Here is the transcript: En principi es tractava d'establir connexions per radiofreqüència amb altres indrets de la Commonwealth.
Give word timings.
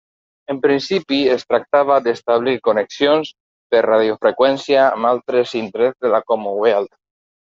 En 0.51 0.59
principi 0.61 1.17
es 1.33 1.43
tractava 1.49 1.97
d'establir 2.07 2.55
connexions 2.69 3.29
per 3.75 3.83
radiofreqüència 3.87 4.81
amb 4.87 5.09
altres 5.13 5.55
indrets 5.63 5.99
de 6.07 6.15
la 6.17 6.25
Commonwealth. 6.33 6.93